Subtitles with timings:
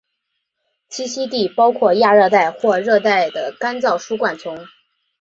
[0.89, 4.65] 栖息地包括亚热带或热带的干燥疏灌丛。